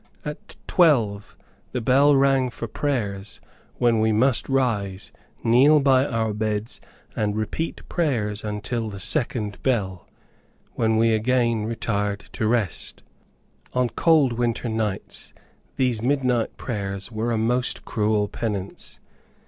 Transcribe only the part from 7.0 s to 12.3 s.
and repeat prayers until the second bell, when we again retired